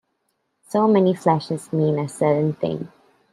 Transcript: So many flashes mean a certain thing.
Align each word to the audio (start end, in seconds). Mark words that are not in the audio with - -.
So 0.67 0.87
many 0.87 1.13
flashes 1.13 1.71
mean 1.71 1.99
a 1.99 2.07
certain 2.09 2.53
thing. 2.53 2.91